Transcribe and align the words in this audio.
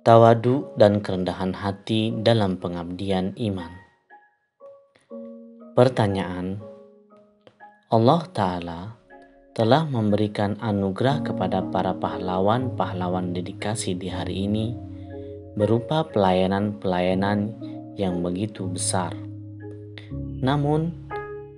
tawadu 0.00 0.72
dan 0.80 1.04
kerendahan 1.04 1.52
hati 1.52 2.08
dalam 2.24 2.56
pengabdian 2.56 3.36
iman. 3.36 3.68
Pertanyaan: 5.76 6.56
Allah 7.92 8.22
Ta'ala 8.32 8.80
telah 9.52 9.84
memberikan 9.84 10.56
anugerah 10.56 11.20
kepada 11.20 11.60
para 11.68 11.92
pahlawan-pahlawan 11.92 13.36
dedikasi 13.36 13.92
di 13.92 14.08
hari 14.08 14.48
ini 14.48 14.72
berupa 15.52 16.08
pelayanan-pelayanan 16.08 17.52
yang 18.00 18.24
begitu 18.24 18.72
besar. 18.72 19.12
Namun, 20.40 20.96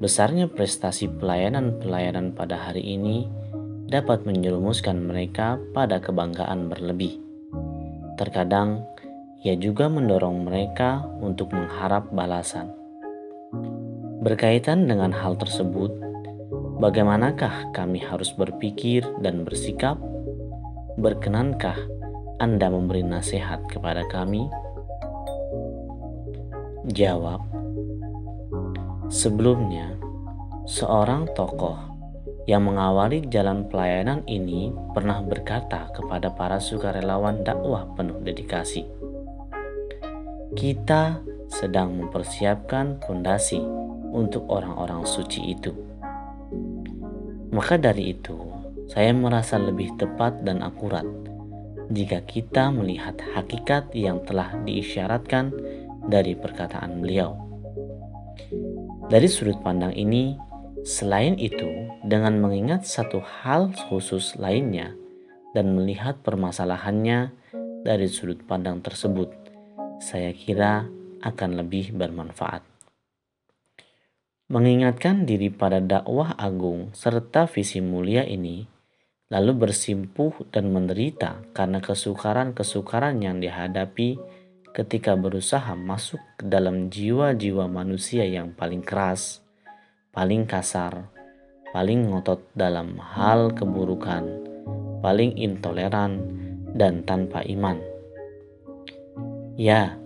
besarnya 0.02 0.50
prestasi 0.50 1.06
pelayanan-pelayanan 1.06 2.34
pada 2.34 2.58
hari 2.58 2.98
ini 2.98 3.30
dapat 3.86 4.26
menjerumuskan 4.26 4.98
mereka 4.98 5.62
pada 5.70 6.02
kebanggaan 6.02 6.66
berlebih. 6.66 7.21
Terkadang, 8.16 8.84
ia 9.42 9.58
juga 9.58 9.90
mendorong 9.90 10.46
mereka 10.46 11.02
untuk 11.18 11.50
mengharap 11.50 12.12
balasan. 12.14 12.70
Berkaitan 14.22 14.86
dengan 14.86 15.10
hal 15.10 15.34
tersebut, 15.34 15.90
bagaimanakah 16.78 17.74
kami 17.74 17.98
harus 18.04 18.30
berpikir 18.32 19.02
dan 19.18 19.42
bersikap? 19.42 19.98
Berkenankah 20.94 21.74
Anda 22.38 22.70
memberi 22.70 23.02
nasihat 23.02 23.66
kepada 23.66 24.06
kami? 24.12 24.46
Jawab: 26.92 27.42
Sebelumnya, 29.10 29.98
seorang 30.66 31.26
tokoh 31.34 31.91
yang 32.46 32.66
mengawali 32.66 33.22
jalan 33.30 33.70
pelayanan 33.70 34.26
ini 34.26 34.74
pernah 34.90 35.22
berkata 35.22 35.90
kepada 35.94 36.34
para 36.34 36.58
sukarelawan 36.58 37.46
dakwah 37.46 37.86
penuh 37.94 38.18
dedikasi, 38.18 38.82
"Kita 40.54 41.22
sedang 41.46 41.94
mempersiapkan 41.98 42.98
fondasi 43.06 43.62
untuk 44.10 44.50
orang-orang 44.50 45.06
suci 45.06 45.54
itu." 45.54 45.70
Maka 47.52 47.78
dari 47.78 48.16
itu, 48.16 48.34
saya 48.90 49.14
merasa 49.14 49.60
lebih 49.60 49.94
tepat 50.00 50.42
dan 50.42 50.64
akurat 50.64 51.04
jika 51.92 52.24
kita 52.24 52.72
melihat 52.72 53.20
hakikat 53.36 53.92
yang 53.92 54.24
telah 54.24 54.56
diisyaratkan 54.64 55.52
dari 56.08 56.34
perkataan 56.34 57.04
beliau. 57.04 57.36
Dari 59.12 59.28
sudut 59.28 59.60
pandang 59.60 59.92
ini, 59.92 60.32
Selain 60.82 61.38
itu, 61.38 61.81
dengan 62.12 62.36
mengingat 62.44 62.84
satu 62.84 63.24
hal 63.24 63.72
khusus 63.72 64.36
lainnya 64.36 64.92
dan 65.56 65.72
melihat 65.72 66.20
permasalahannya 66.20 67.32
dari 67.88 68.04
sudut 68.04 68.44
pandang 68.44 68.84
tersebut, 68.84 69.32
saya 69.96 70.36
kira 70.36 70.84
akan 71.24 71.50
lebih 71.56 71.96
bermanfaat. 71.96 72.60
Mengingatkan 74.52 75.24
diri 75.24 75.48
pada 75.48 75.80
dakwah 75.80 76.36
agung 76.36 76.92
serta 76.92 77.48
visi 77.48 77.80
mulia 77.80 78.28
ini, 78.28 78.68
lalu 79.32 79.64
bersimpuh 79.64 80.52
dan 80.52 80.68
menderita 80.68 81.40
karena 81.56 81.80
kesukaran-kesukaran 81.80 83.24
yang 83.24 83.40
dihadapi 83.40 84.20
ketika 84.76 85.16
berusaha 85.16 85.72
masuk 85.72 86.20
ke 86.36 86.44
dalam 86.44 86.92
jiwa-jiwa 86.92 87.72
manusia 87.72 88.28
yang 88.28 88.52
paling 88.52 88.84
keras 88.84 89.40
paling 90.12 90.44
kasar, 90.44 91.08
paling 91.72 92.12
ngotot 92.12 92.44
dalam 92.52 93.00
hal 93.00 93.56
keburukan, 93.56 94.28
paling 95.00 95.32
intoleran, 95.40 96.20
dan 96.72 97.04
tanpa 97.04 97.44
iman. 97.48 97.80
Ya, 99.56 99.96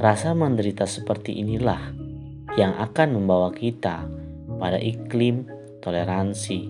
rasa 0.00 0.32
menderita 0.32 0.84
seperti 0.84 1.40
inilah 1.40 1.92
yang 2.56 2.76
akan 2.76 3.20
membawa 3.20 3.52
kita 3.52 4.04
pada 4.56 4.80
iklim 4.80 5.48
toleransi, 5.80 6.68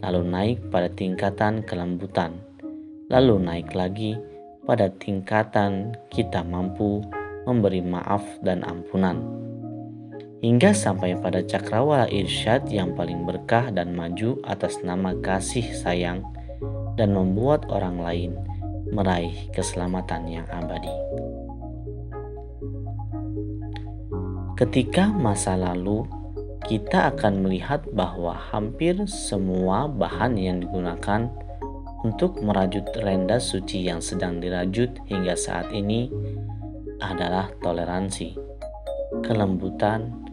lalu 0.00 0.20
naik 0.24 0.58
pada 0.72 0.88
tingkatan 0.92 1.64
kelembutan, 1.64 2.40
lalu 3.12 3.40
naik 3.40 3.72
lagi 3.76 4.16
pada 4.68 4.92
tingkatan 5.00 5.96
kita 6.12 6.44
mampu 6.44 7.00
memberi 7.48 7.80
maaf 7.80 8.20
dan 8.44 8.60
ampunan 8.68 9.47
hingga 10.38 10.70
sampai 10.70 11.18
pada 11.18 11.42
cakrawala 11.42 12.06
irsyad 12.10 12.70
yang 12.70 12.94
paling 12.94 13.26
berkah 13.26 13.74
dan 13.74 13.94
maju 13.94 14.38
atas 14.46 14.78
nama 14.86 15.14
kasih 15.18 15.66
sayang 15.74 16.22
dan 16.94 17.14
membuat 17.14 17.66
orang 17.70 17.98
lain 17.98 18.32
meraih 18.94 19.50
keselamatan 19.50 20.30
yang 20.30 20.46
abadi. 20.50 20.94
Ketika 24.58 25.06
masa 25.14 25.54
lalu, 25.54 26.02
kita 26.66 27.14
akan 27.14 27.46
melihat 27.46 27.86
bahwa 27.94 28.34
hampir 28.34 28.98
semua 29.06 29.86
bahan 29.86 30.34
yang 30.34 30.58
digunakan 30.58 31.30
untuk 32.02 32.42
merajut 32.42 32.86
renda 32.98 33.38
suci 33.38 33.86
yang 33.86 34.02
sedang 34.02 34.42
dirajut 34.42 34.90
hingga 35.06 35.38
saat 35.38 35.70
ini 35.70 36.10
adalah 36.98 37.50
toleransi, 37.62 38.34
kelembutan, 39.22 40.27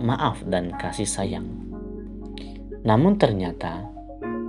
maaf 0.00 0.42
dan 0.46 0.74
kasih 0.78 1.06
sayang. 1.06 1.46
Namun 2.86 3.18
ternyata 3.18 3.86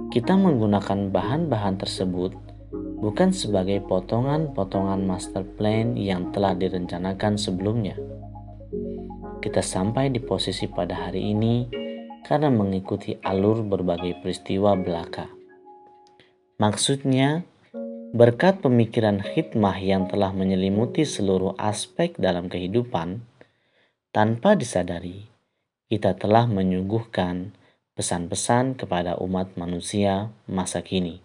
kita 0.10 0.34
menggunakan 0.34 1.14
bahan-bahan 1.14 1.78
tersebut 1.82 2.34
bukan 3.00 3.32
sebagai 3.32 3.80
potongan-potongan 3.88 5.06
master 5.06 5.46
plan 5.56 5.96
yang 5.96 6.30
telah 6.36 6.54
direncanakan 6.54 7.40
sebelumnya. 7.40 7.96
Kita 9.40 9.64
sampai 9.64 10.12
di 10.12 10.20
posisi 10.20 10.68
pada 10.68 11.08
hari 11.08 11.32
ini 11.32 11.70
karena 12.28 12.52
mengikuti 12.52 13.16
alur 13.24 13.64
berbagai 13.64 14.20
peristiwa 14.20 14.76
belaka. 14.76 15.32
Maksudnya, 16.60 17.48
berkat 18.12 18.60
pemikiran 18.60 19.24
hikmah 19.24 19.80
yang 19.80 20.12
telah 20.12 20.36
menyelimuti 20.36 21.08
seluruh 21.08 21.56
aspek 21.56 22.20
dalam 22.20 22.52
kehidupan, 22.52 23.24
tanpa 24.12 24.60
disadari, 24.60 25.29
kita 25.90 26.14
telah 26.14 26.46
menyuguhkan 26.46 27.58
pesan-pesan 27.98 28.78
kepada 28.78 29.18
umat 29.18 29.58
manusia 29.58 30.30
masa 30.46 30.86
kini 30.86 31.18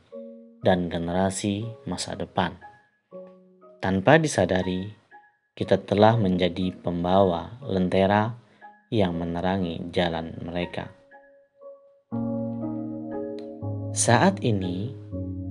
dan 0.64 0.88
generasi 0.88 1.68
masa 1.84 2.16
depan. 2.16 2.56
Tanpa 3.84 4.16
disadari, 4.16 4.88
kita 5.52 5.76
telah 5.84 6.16
menjadi 6.16 6.72
pembawa 6.80 7.60
lentera 7.60 8.40
yang 8.88 9.20
menerangi 9.20 9.84
jalan 9.92 10.32
mereka. 10.40 10.88
Saat 13.92 14.40
ini, 14.40 14.96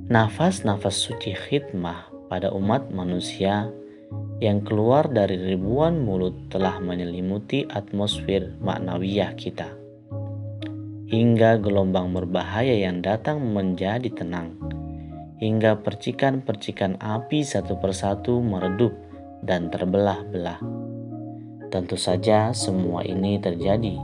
nafas-nafas 0.09 0.97
suci 0.97 1.37
khidmah 1.37 2.09
pada 2.33 2.49
umat 2.49 2.89
manusia 2.89 3.69
yang 4.43 4.59
keluar 4.67 5.07
dari 5.07 5.39
ribuan 5.39 6.03
mulut 6.03 6.51
telah 6.51 6.75
menyelimuti 6.83 7.63
atmosfer 7.63 8.59
maknawiyah 8.59 9.39
kita. 9.39 9.71
Hingga 11.07 11.63
gelombang 11.63 12.11
berbahaya 12.11 12.75
yang 12.75 12.99
datang 12.99 13.39
menjadi 13.39 14.11
tenang. 14.11 14.59
Hingga 15.39 15.79
percikan-percikan 15.79 16.99
api 16.99 17.47
satu 17.47 17.79
persatu 17.79 18.43
meredup 18.43 18.91
dan 19.47 19.71
terbelah-belah. 19.71 20.59
Tentu 21.71 21.95
saja 21.95 22.51
semua 22.51 23.07
ini 23.07 23.39
terjadi 23.39 23.95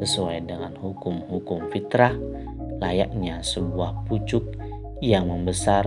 sesuai 0.00 0.48
dengan 0.48 0.72
hukum-hukum 0.80 1.68
fitrah 1.68 2.16
layaknya 2.80 3.44
sebuah 3.44 4.08
pucuk 4.08 4.56
yang 5.04 5.28
membesar 5.28 5.86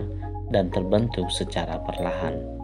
dan 0.54 0.72
terbentuk 0.72 1.28
secara 1.28 1.81
perlahan 1.84 2.55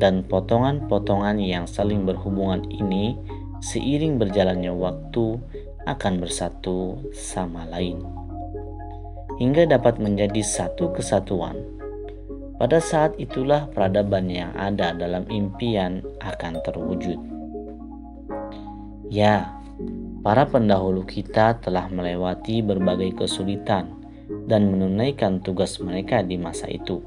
dan 0.00 0.24
potongan-potongan 0.24 1.36
yang 1.42 1.68
saling 1.68 2.08
berhubungan 2.08 2.64
ini 2.72 3.16
seiring 3.60 4.16
berjalannya 4.16 4.72
waktu 4.72 5.38
akan 5.86 6.22
bersatu 6.22 6.98
sama 7.12 7.66
lain 7.66 8.02
hingga 9.42 9.66
dapat 9.66 9.98
menjadi 9.98 10.38
satu 10.38 10.92
kesatuan. 10.94 11.58
Pada 12.62 12.78
saat 12.78 13.18
itulah 13.18 13.66
peradaban 13.74 14.30
yang 14.30 14.54
ada 14.54 14.94
dalam 14.94 15.26
impian 15.26 15.98
akan 16.22 16.62
terwujud. 16.62 17.18
Ya, 19.10 19.58
para 20.22 20.46
pendahulu 20.46 21.02
kita 21.02 21.58
telah 21.58 21.90
melewati 21.90 22.62
berbagai 22.62 23.18
kesulitan 23.18 23.98
dan 24.46 24.70
menunaikan 24.70 25.42
tugas 25.42 25.82
mereka 25.82 26.22
di 26.22 26.38
masa 26.38 26.70
itu. 26.70 27.02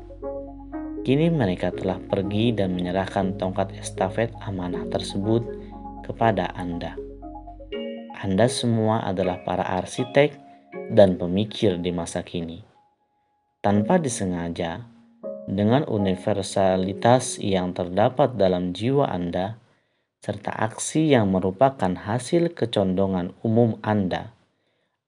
Kini 1.05 1.29
mereka 1.29 1.69
telah 1.69 2.01
pergi 2.01 2.49
dan 2.49 2.73
menyerahkan 2.73 3.37
tongkat 3.37 3.77
estafet 3.77 4.33
amanah 4.41 4.89
tersebut 4.89 5.45
kepada 6.01 6.49
Anda. 6.57 6.97
Anda 8.17 8.49
semua 8.49 9.05
adalah 9.05 9.45
para 9.45 9.69
arsitek 9.69 10.33
dan 10.97 11.21
pemikir 11.21 11.77
di 11.77 11.93
masa 11.93 12.25
kini. 12.25 12.65
Tanpa 13.61 14.01
disengaja, 14.01 14.81
dengan 15.45 15.85
universalitas 15.85 17.37
yang 17.37 17.77
terdapat 17.77 18.33
dalam 18.33 18.73
jiwa 18.73 19.05
Anda, 19.05 19.61
serta 20.25 20.57
aksi 20.57 21.13
yang 21.13 21.29
merupakan 21.29 21.93
hasil 21.93 22.57
kecondongan 22.57 23.37
umum 23.45 23.77
Anda, 23.85 24.33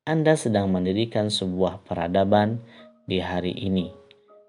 Anda 0.06 0.38
sedang 0.38 0.70
mendirikan 0.70 1.34
sebuah 1.34 1.82
peradaban 1.90 2.62
di 3.10 3.18
hari 3.18 3.58
ini, 3.58 3.90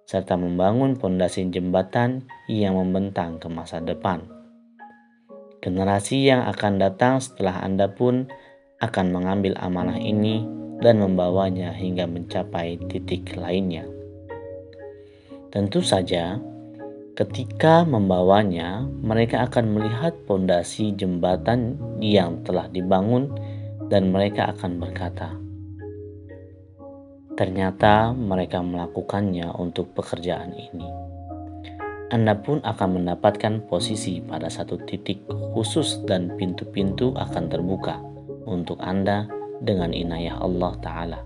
serta 0.08 0.40
membangun 0.40 0.96
pondasi 0.96 1.52
jembatan 1.52 2.24
yang 2.48 2.80
membentang 2.80 3.36
ke 3.36 3.52
masa 3.52 3.84
depan. 3.84 4.24
Generasi 5.60 6.32
yang 6.32 6.48
akan 6.48 6.80
datang 6.80 7.20
setelah 7.20 7.60
Anda 7.60 7.92
pun 7.92 8.24
akan 8.80 9.06
mengambil 9.12 9.52
amanah 9.60 10.00
ini 10.00 10.48
dan 10.80 11.04
membawanya 11.04 11.76
hingga 11.76 12.08
mencapai 12.08 12.80
titik 12.88 13.36
lainnya. 13.36 13.84
Tentu 15.52 15.84
saja, 15.84 16.40
ketika 17.12 17.84
membawanya, 17.84 18.88
mereka 19.04 19.44
akan 19.44 19.76
melihat 19.76 20.16
pondasi 20.24 20.96
jembatan 20.96 21.76
yang 22.00 22.40
telah 22.48 22.64
dibangun, 22.72 23.28
dan 23.92 24.08
mereka 24.12 24.52
akan 24.56 24.78
berkata, 24.80 25.47
"Ternyata 27.38 28.10
mereka 28.10 28.58
melakukannya 28.58 29.54
untuk 29.54 29.94
pekerjaan 29.94 30.50
ini." 30.58 30.90
Anda 32.10 32.34
pun 32.34 32.58
akan 32.64 32.98
mendapatkan 32.98 33.68
posisi 33.70 34.18
pada 34.18 34.50
satu 34.50 34.80
titik 34.82 35.22
khusus, 35.54 36.02
dan 36.02 36.34
pintu-pintu 36.34 37.14
akan 37.14 37.46
terbuka 37.46 38.02
untuk 38.48 38.82
Anda 38.82 39.28
dengan 39.62 39.94
inayah 39.94 40.40
Allah 40.40 40.72
Ta'ala. 40.82 41.20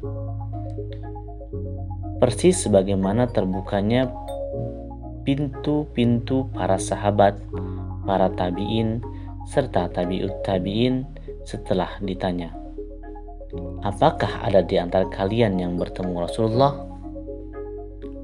Persis 2.18 2.66
sebagaimana 2.66 3.30
terbukanya 3.30 4.10
pintu-pintu 5.22 6.50
para 6.50 6.78
sahabat, 6.78 7.38
para 8.02 8.30
tabi'in, 8.34 9.02
serta 9.46 9.86
tabi'ut 9.90 10.42
tabi'in 10.42 11.06
setelah 11.46 11.98
ditanya, 12.02 12.54
Apakah 13.84 14.48
ada 14.48 14.64
di 14.64 14.80
antara 14.80 15.04
kalian 15.12 15.60
yang 15.60 15.76
bertemu 15.76 16.24
Rasulullah? 16.24 16.72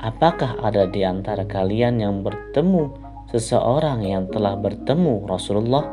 Apakah 0.01 0.57
ada 0.65 0.89
di 0.89 1.05
antara 1.05 1.45
kalian 1.45 2.01
yang 2.01 2.25
bertemu 2.25 2.97
seseorang 3.29 4.09
yang 4.09 4.25
telah 4.33 4.57
bertemu 4.57 5.29
Rasulullah? 5.29 5.85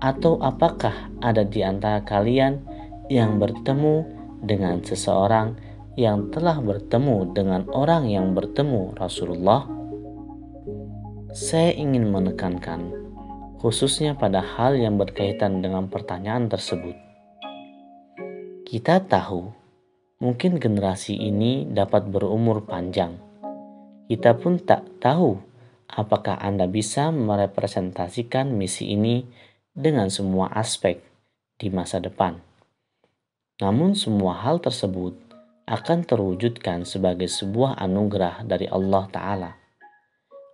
Atau 0.00 0.40
apakah 0.40 1.12
ada 1.20 1.44
di 1.44 1.60
antara 1.60 2.00
kalian 2.08 2.64
yang 3.12 3.36
bertemu 3.36 4.08
dengan 4.40 4.80
seseorang 4.80 5.60
yang 6.00 6.32
telah 6.32 6.56
bertemu 6.64 7.36
dengan 7.36 7.68
orang 7.68 8.08
yang 8.08 8.32
bertemu 8.32 8.96
Rasulullah, 8.96 9.68
saya 11.36 11.68
ingin 11.76 12.08
menekankan, 12.08 12.96
khususnya 13.60 14.16
pada 14.16 14.40
hal 14.40 14.72
yang 14.72 14.96
berkaitan 14.96 15.60
dengan 15.60 15.92
pertanyaan 15.92 16.48
tersebut. 16.48 17.05
Kita 18.66 18.98
tahu, 18.98 19.46
mungkin 20.18 20.58
generasi 20.58 21.14
ini 21.14 21.70
dapat 21.70 22.10
berumur 22.10 22.66
panjang. 22.66 23.14
Kita 24.10 24.34
pun 24.34 24.58
tak 24.58 24.82
tahu 24.98 25.38
apakah 25.86 26.34
Anda 26.42 26.66
bisa 26.66 27.14
merepresentasikan 27.14 28.50
misi 28.50 28.90
ini 28.90 29.22
dengan 29.70 30.10
semua 30.10 30.50
aspek 30.50 30.98
di 31.54 31.70
masa 31.70 32.02
depan. 32.02 32.42
Namun 33.62 33.94
semua 33.94 34.42
hal 34.42 34.58
tersebut 34.58 35.14
akan 35.70 36.02
terwujudkan 36.02 36.82
sebagai 36.82 37.30
sebuah 37.30 37.78
anugerah 37.78 38.42
dari 38.50 38.66
Allah 38.66 39.06
Ta'ala. 39.14 39.52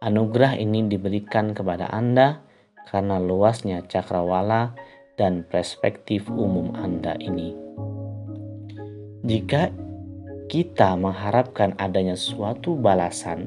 Anugerah 0.04 0.60
ini 0.60 0.84
diberikan 0.84 1.56
kepada 1.56 1.88
Anda 1.88 2.44
karena 2.92 3.16
luasnya 3.16 3.88
cakrawala 3.88 4.76
dan 5.16 5.48
perspektif 5.48 6.28
umum 6.28 6.76
Anda 6.76 7.16
ini. 7.16 7.61
Jika 9.22 9.70
kita 10.50 10.98
mengharapkan 10.98 11.78
adanya 11.78 12.18
suatu 12.18 12.74
balasan 12.74 13.46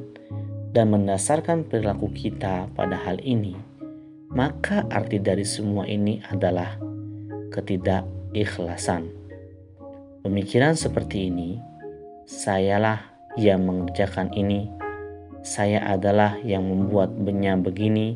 dan 0.72 0.88
mendasarkan 0.95 1.68
perilaku 1.68 2.07
kita 2.16 2.72
pada 2.72 2.95
hal 2.95 3.19
ini, 3.19 3.60
maka 4.31 4.88
arti 4.88 5.19
dari 5.19 5.44
semua 5.44 5.83
ini 5.83 6.24
adalah 6.31 6.80
ketidakikhlasan. 7.51 9.12
Pemikiran 10.24 10.80
seperti 10.80 11.27
ini, 11.27 11.60
sayalah 12.24 13.12
yang 13.36 13.68
mengerjakan 13.68 14.31
ini, 14.31 14.71
saya 15.44 15.83
adalah 15.92 16.39
yang 16.39 16.63
membuat 16.63 17.12
benya 17.19 17.60
begini, 17.60 18.16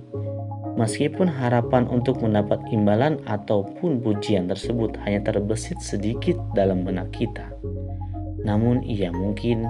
meskipun 0.79 1.27
harapan 1.27 1.83
untuk 1.91 2.23
mendapat 2.23 2.63
imbalan 2.71 3.19
ataupun 3.27 3.99
pujian 3.99 4.47
tersebut 4.47 4.95
hanya 5.03 5.19
terbesit 5.27 5.75
sedikit 5.83 6.39
dalam 6.55 6.87
benak 6.87 7.11
kita. 7.11 7.51
Namun 8.47 8.79
ia 8.87 9.11
mungkin 9.11 9.67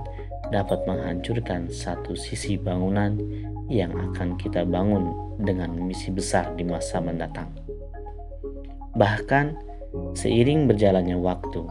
dapat 0.54 0.86
menghancurkan 0.86 1.74
satu 1.74 2.14
sisi 2.14 2.62
bangunan 2.62 3.18
yang 3.66 3.90
akan 4.14 4.38
kita 4.38 4.62
bangun 4.62 5.10
dengan 5.42 5.74
misi 5.74 6.14
besar 6.14 6.54
di 6.54 6.62
masa 6.62 7.02
mendatang. 7.02 7.50
Bahkan 8.94 9.58
seiring 10.14 10.70
berjalannya 10.70 11.18
waktu, 11.18 11.66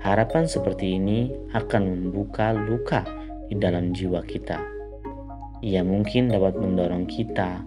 Harapan 0.00 0.48
seperti 0.48 0.96
ini 0.96 1.28
akan 1.52 2.08
membuka 2.08 2.56
luka 2.56 3.04
di 3.52 3.54
dalam 3.60 3.92
jiwa 3.92 4.24
kita. 4.24 4.56
Ia 5.60 5.84
mungkin 5.84 6.32
dapat 6.32 6.56
mendorong 6.56 7.04
kita 7.04 7.60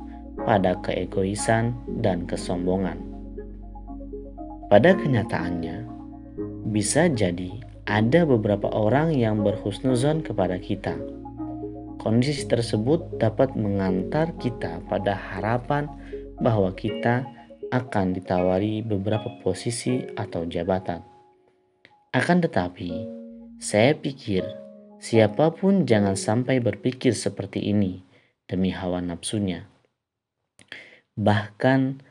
pada 0.44 0.76
keegoisan 0.84 1.76
dan 2.04 2.28
kesombongan. 2.28 3.00
Pada 4.68 4.96
kenyataannya, 4.98 5.86
bisa 6.74 7.08
jadi 7.12 7.62
ada 7.84 8.24
beberapa 8.24 8.72
orang 8.72 9.14
yang 9.14 9.44
berhusnuzon 9.44 10.24
kepada 10.24 10.56
kita. 10.58 10.96
Kondisi 12.00 12.48
tersebut 12.48 13.20
dapat 13.20 13.56
mengantar 13.56 14.36
kita 14.40 14.84
pada 14.92 15.16
harapan 15.16 15.88
bahwa 16.42 16.72
kita 16.76 17.24
akan 17.72 18.14
ditawari 18.14 18.84
beberapa 18.84 19.32
posisi 19.42 20.04
atau 20.14 20.44
jabatan. 20.46 21.02
Akan 22.14 22.44
tetapi, 22.44 22.92
saya 23.58 23.98
pikir 23.98 24.46
siapa 25.02 25.50
pun 25.56 25.88
jangan 25.88 26.14
sampai 26.14 26.62
berpikir 26.62 27.18
seperti 27.18 27.74
ini 27.74 28.06
demi 28.46 28.70
hawa 28.70 29.02
nafsunya. 29.02 29.73
Bahkan 31.14 32.02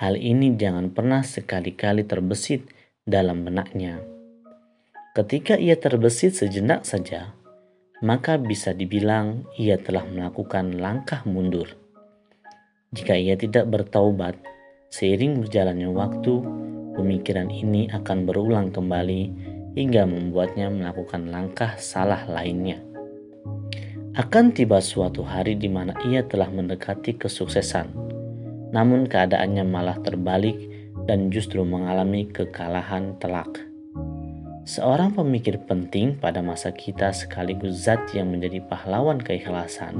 hal 0.00 0.16
ini 0.16 0.56
jangan 0.56 0.88
pernah 0.88 1.20
sekali-kali 1.20 2.08
terbesit 2.08 2.64
dalam 3.04 3.44
benaknya. 3.44 4.00
Ketika 5.12 5.60
ia 5.60 5.76
terbesit 5.76 6.40
sejenak 6.40 6.88
saja, 6.88 7.36
maka 8.00 8.40
bisa 8.40 8.72
dibilang 8.72 9.44
ia 9.60 9.76
telah 9.76 10.04
melakukan 10.08 10.76
langkah 10.76 11.20
mundur. 11.28 11.68
Jika 12.96 13.16
ia 13.16 13.36
tidak 13.36 13.68
bertaubat, 13.68 14.40
seiring 14.88 15.44
berjalannya 15.44 15.92
waktu, 15.92 16.34
pemikiran 16.96 17.52
ini 17.52 17.92
akan 17.92 18.24
berulang 18.24 18.72
kembali 18.72 19.22
hingga 19.76 20.08
membuatnya 20.08 20.72
melakukan 20.72 21.28
langkah 21.28 21.76
salah 21.76 22.24
lainnya. 22.24 22.80
Akan 24.16 24.56
tiba 24.56 24.80
suatu 24.80 25.20
hari 25.28 25.60
di 25.60 25.68
mana 25.68 25.92
ia 26.08 26.24
telah 26.24 26.48
mendekati 26.48 27.20
kesuksesan, 27.20 28.05
namun 28.76 29.08
keadaannya 29.08 29.64
malah 29.64 29.96
terbalik 30.04 30.60
dan 31.08 31.32
justru 31.32 31.64
mengalami 31.64 32.28
kekalahan 32.28 33.16
telak. 33.16 33.64
Seorang 34.68 35.16
pemikir 35.16 35.64
penting 35.64 36.20
pada 36.20 36.44
masa 36.44 36.76
kita 36.76 37.16
sekaligus 37.16 37.88
zat 37.88 38.12
yang 38.12 38.28
menjadi 38.28 38.60
pahlawan 38.68 39.16
keikhlasan, 39.16 39.96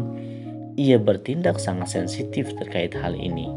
ia 0.76 1.00
bertindak 1.00 1.56
sangat 1.56 1.96
sensitif 1.96 2.52
terkait 2.60 2.92
hal 2.92 3.16
ini 3.16 3.48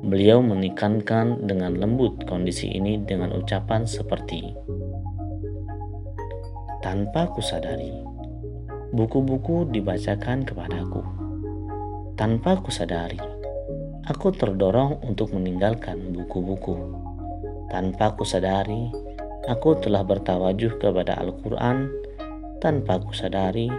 Beliau 0.00 0.40
menekankan 0.40 1.44
dengan 1.44 1.76
lembut 1.76 2.24
kondisi 2.24 2.72
ini 2.72 3.04
dengan 3.04 3.36
ucapan 3.36 3.84
seperti 3.84 4.56
Tanpa 6.80 7.28
kusadari, 7.28 7.92
buku-buku 8.96 9.68
dibacakan 9.68 10.48
kepadaku. 10.48 11.04
Tanpa 12.16 12.56
kusadari, 12.64 13.20
aku 14.10 14.34
terdorong 14.34 14.98
untuk 15.06 15.30
meninggalkan 15.30 16.10
buku-buku. 16.10 16.74
Tanpa 17.70 18.18
kusadari, 18.18 18.90
aku 19.46 19.78
telah 19.78 20.02
bertawajuh 20.02 20.82
kepada 20.82 21.14
Al-Quran. 21.22 21.86
Tanpa 22.58 22.98
kusadari, 22.98 23.70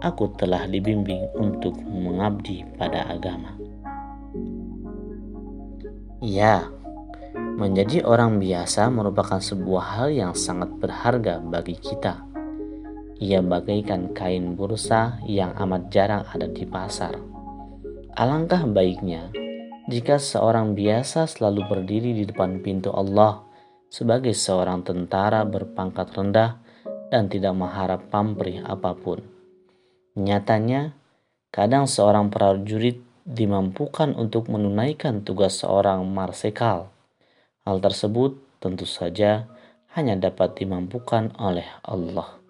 aku 0.00 0.32
telah 0.40 0.64
dibimbing 0.64 1.28
untuk 1.36 1.76
mengabdi 1.84 2.64
pada 2.80 3.04
agama. 3.04 3.52
Ya, 6.24 6.72
menjadi 7.60 8.00
orang 8.08 8.40
biasa 8.40 8.88
merupakan 8.88 9.44
sebuah 9.44 10.00
hal 10.00 10.08
yang 10.08 10.32
sangat 10.32 10.72
berharga 10.80 11.36
bagi 11.44 11.76
kita. 11.76 12.24
Ia 13.20 13.44
bagaikan 13.44 14.16
kain 14.16 14.56
bursa 14.56 15.20
yang 15.28 15.52
amat 15.60 15.92
jarang 15.92 16.24
ada 16.32 16.48
di 16.48 16.64
pasar. 16.64 17.16
Alangkah 18.16 18.64
baiknya 18.64 19.28
jika 19.86 20.18
seorang 20.18 20.74
biasa 20.74 21.30
selalu 21.30 21.62
berdiri 21.70 22.10
di 22.10 22.26
depan 22.26 22.58
pintu 22.58 22.90
Allah 22.90 23.46
sebagai 23.86 24.34
seorang 24.34 24.82
tentara 24.82 25.46
berpangkat 25.46 26.10
rendah 26.10 26.58
dan 27.06 27.30
tidak 27.30 27.54
mengharap 27.54 28.10
pamrih 28.10 28.66
apa 28.66 28.98
pun. 28.98 29.22
Nyatanya, 30.18 30.90
kadang 31.54 31.86
seorang 31.86 32.34
prajurit 32.34 32.98
dimampukan 33.22 34.10
untuk 34.18 34.50
menunaikan 34.50 35.22
tugas 35.22 35.62
seorang 35.62 36.02
marsekal. 36.02 36.90
Hal 37.62 37.78
tersebut 37.78 38.42
tentu 38.58 38.90
saja 38.90 39.46
hanya 39.94 40.18
dapat 40.18 40.58
dimampukan 40.58 41.30
oleh 41.38 41.66
Allah. 41.86 42.42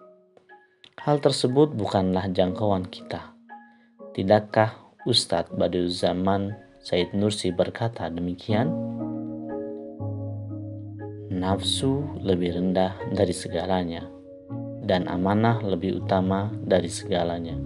Hal 1.05 1.21
tersebut 1.21 1.69
bukanlah 1.69 2.33
jangkauan 2.33 2.89
kita. 2.89 3.37
Tidakkah 4.17 4.73
Ustadz 5.05 5.53
Badiuzzama 5.53 6.66
Said 6.77 7.11
Nursi 7.17 7.49
berkata 7.49 8.07
demikian? 8.07 8.69
Nafsu 11.33 12.05
lebih 12.21 12.57
rendah 12.57 12.97
dari 13.13 13.33
segalanya, 13.33 14.05
dan 14.81 15.05
amanah 15.05 15.61
lebih 15.61 16.01
utama 16.01 16.49
dari 16.65 16.89
segalanya. 16.89 17.57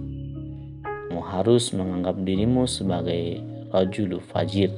Kamu 1.12 1.20
harus 1.28 1.76
menganggap 1.76 2.20
dirimu 2.24 2.64
sebagai 2.64 3.40
rajulu 3.68 4.20
fajir. 4.32 4.72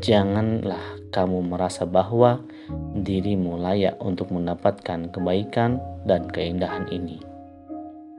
Janganlah 0.00 0.96
kamu 1.12 1.52
merasa 1.52 1.84
bahwa 1.84 2.40
dirimu 2.96 3.60
layak 3.60 4.00
untuk 4.00 4.32
mendapatkan 4.32 5.12
kebaikan 5.12 5.80
dan 6.08 6.28
keindahan 6.32 6.88
ini. 6.88 7.20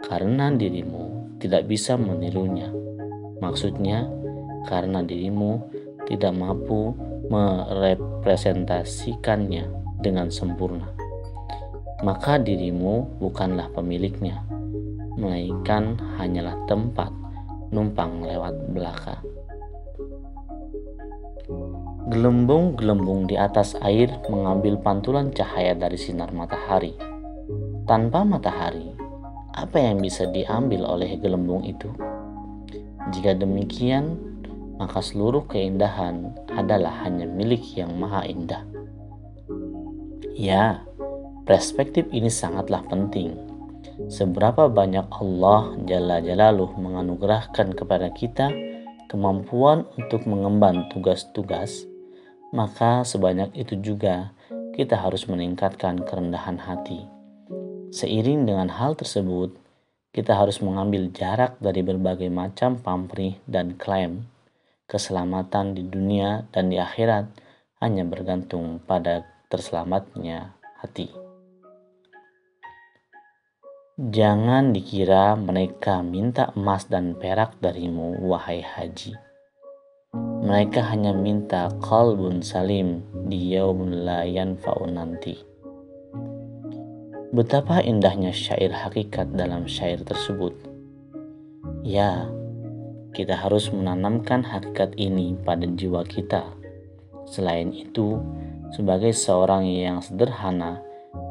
Karena 0.05 0.53
dirimu 0.53 1.37
tidak 1.41 1.65
bisa 1.65 1.97
menirunya. 1.97 2.69
Maksudnya, 3.41 4.05
karena 4.67 4.99
dirimu 4.99 5.63
tidak 6.03 6.35
mampu 6.35 6.91
merepresentasikannya 7.31 9.71
dengan 10.03 10.27
sempurna. 10.27 10.91
Maka 12.03 12.37
dirimu 12.37 13.17
bukanlah 13.17 13.73
pemiliknya, 13.73 14.45
melainkan 15.17 15.97
hanyalah 16.19 16.53
tempat 16.69 17.09
numpang 17.73 18.21
lewat 18.21 18.53
belakang. 18.75 19.23
Gelembung-gelembung 22.07 23.27
di 23.27 23.35
atas 23.35 23.75
air 23.83 24.07
mengambil 24.31 24.79
pantulan 24.79 25.27
cahaya 25.35 25.75
dari 25.75 25.99
sinar 25.99 26.31
matahari. 26.31 26.95
Tanpa 27.83 28.23
matahari, 28.23 28.95
apa 29.51 29.75
yang 29.79 29.99
bisa 29.99 30.23
diambil 30.31 30.87
oleh 30.87 31.19
gelembung 31.19 31.67
itu? 31.67 31.91
Jika 33.11 33.35
demikian, 33.35 34.15
maka 34.77 35.01
seluruh 35.01 35.45
keindahan 35.49 36.33
adalah 36.53 37.03
hanya 37.05 37.25
milik 37.25 37.75
yang 37.77 37.93
maha 37.97 38.23
indah. 38.29 38.63
Ya, 40.37 40.85
perspektif 41.49 42.05
ini 42.13 42.29
sangatlah 42.29 42.85
penting. 42.85 43.35
Seberapa 44.07 44.69
banyak 44.69 45.09
Allah 45.09 45.73
Jalla 45.89 46.21
Jalaluh 46.21 46.77
menganugerahkan 46.77 47.73
kepada 47.73 48.13
kita 48.13 48.53
kemampuan 49.09 49.89
untuk 49.97 50.29
mengemban 50.29 50.85
tugas-tugas 50.93 51.89
maka 52.55 53.03
sebanyak 53.03 53.51
itu 53.59 53.75
juga 53.79 54.31
kita 54.77 54.95
harus 54.95 55.27
meningkatkan 55.27 55.99
kerendahan 56.05 56.61
hati. 56.61 57.03
Seiring 57.91 58.45
dengan 58.47 58.71
hal 58.71 58.95
tersebut, 58.95 59.57
kita 60.15 60.37
harus 60.37 60.63
mengambil 60.63 61.11
jarak 61.11 61.59
dari 61.59 61.83
berbagai 61.83 62.31
macam 62.31 62.79
pamrih 62.79 63.35
dan 63.49 63.75
klaim. 63.75 64.27
Keselamatan 64.87 65.75
di 65.75 65.83
dunia 65.83 66.47
dan 66.49 66.71
di 66.71 66.79
akhirat 66.79 67.27
hanya 67.83 68.07
bergantung 68.07 68.79
pada 68.79 69.27
terselamatnya 69.51 70.55
hati. 70.79 71.11
Jangan 73.99 74.71
dikira 74.71 75.35
mereka 75.35 75.99
minta 76.01 76.55
emas 76.55 76.87
dan 76.87 77.19
perak 77.19 77.59
darimu, 77.59 78.23
wahai 78.25 78.63
haji 78.63 79.27
mereka 80.47 80.79
hanya 80.79 81.11
minta 81.11 81.67
kalbun 81.83 82.39
salim 82.39 83.03
di 83.27 83.51
yaumul 83.51 84.07
la 84.07 84.23
yanfa'u 84.23 84.87
nanti. 84.87 85.35
Betapa 87.35 87.83
indahnya 87.83 88.31
syair 88.31 88.71
hakikat 88.71 89.35
dalam 89.35 89.67
syair 89.67 89.99
tersebut. 90.07 90.55
Ya, 91.83 92.31
kita 93.15 93.37
harus 93.37 93.71
menanamkan 93.71 94.43
hakikat 94.43 94.95
ini 94.99 95.37
pada 95.43 95.63
jiwa 95.63 96.03
kita. 96.07 96.47
Selain 97.27 97.71
itu, 97.75 98.19
sebagai 98.75 99.15
seorang 99.15 99.67
yang 99.67 99.99
sederhana 100.03 100.79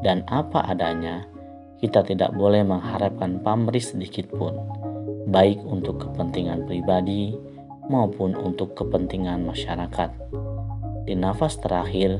dan 0.01 0.25
apa 0.29 0.65
adanya, 0.65 1.25
kita 1.77 2.01
tidak 2.01 2.33
boleh 2.33 2.65
mengharapkan 2.65 3.37
pamrih 3.41 3.81
sedikit 3.81 4.29
pun, 4.33 4.57
baik 5.29 5.61
untuk 5.61 6.01
kepentingan 6.01 6.65
pribadi 6.65 7.37
maupun 7.85 8.33
untuk 8.33 8.73
kepentingan 8.73 9.45
masyarakat. 9.45 10.09
Di 11.05 11.13
nafas 11.13 11.61
terakhir, 11.61 12.19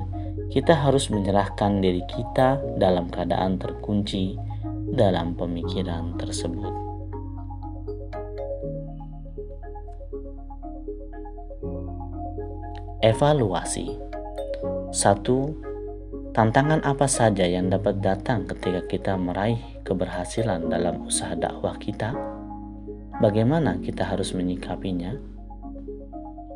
kita 0.53 0.77
harus 0.77 1.09
menyerahkan 1.09 1.81
diri 1.83 2.05
kita 2.07 2.61
dalam 2.77 3.09
keadaan 3.09 3.59
terkunci 3.59 4.37
dalam 4.93 5.35
pemikiran 5.35 6.15
tersebut. 6.15 6.76
Evaluasi 12.97 13.93
1. 14.89 16.33
Tantangan 16.33 16.81
apa 16.81 17.05
saja 17.05 17.45
yang 17.45 17.69
dapat 17.69 18.01
datang 18.01 18.49
ketika 18.49 18.81
kita 18.89 19.13
meraih 19.13 19.61
keberhasilan 19.85 20.65
dalam 20.65 21.05
usaha 21.05 21.37
dakwah 21.37 21.77
kita? 21.77 22.17
Bagaimana 23.21 23.77
kita 23.77 24.01
harus 24.01 24.33
menyikapinya? 24.33 25.13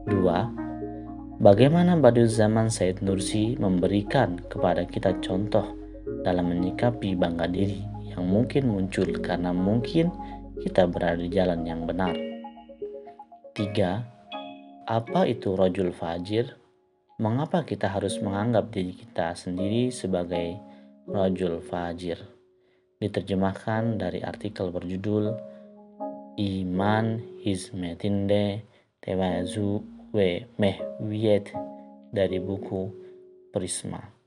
2. 0.09 1.45
Bagaimana 1.45 2.01
Badiuzzama 2.01 2.73
Said 2.73 3.05
Nursi 3.05 3.53
memberikan 3.61 4.41
kepada 4.41 4.81
kita 4.89 5.21
contoh 5.21 5.77
dalam 6.25 6.49
menyikapi 6.57 7.13
bangga 7.13 7.45
diri 7.45 7.85
yang 8.17 8.25
mungkin 8.25 8.65
muncul 8.65 9.05
karena 9.21 9.53
mungkin 9.53 10.09
kita 10.57 10.89
berada 10.89 11.21
di 11.21 11.29
jalan 11.29 11.61
yang 11.69 11.85
benar. 11.85 12.17
3. 13.53 14.20
Apa 14.89 15.29
itu 15.29 15.53
rojul 15.53 15.93
fajir? 15.93 16.57
Mengapa 17.21 17.61
kita 17.61 17.85
harus 17.85 18.17
menganggap 18.17 18.73
diri 18.73 18.97
kita 18.97 19.37
sendiri 19.37 19.93
sebagai 19.93 20.57
rojul 21.05 21.61
fajir? 21.61 22.17
Diterjemahkan 22.97 24.01
dari 24.01 24.25
artikel 24.25 24.73
berjudul 24.73 25.37
Iman 26.41 27.21
Hizmetinde 27.45 28.65
Tewazu 28.97 29.85
W. 30.13 30.17
Mehwiet 30.57 31.53
dari 32.09 32.41
buku 32.41 32.89
Prisma. 33.53 34.20